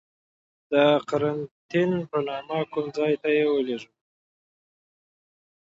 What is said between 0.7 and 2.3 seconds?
د قرنتین په